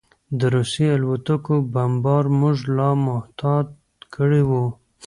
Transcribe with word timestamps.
د 0.39 0.41
روسي 0.55 0.87
الوتکو 0.95 1.55
بمبار 1.73 2.25
موږ 2.39 2.57
لا 2.77 2.89
محتاط 3.07 3.67
کړي 4.15 4.41
وو 4.49 4.65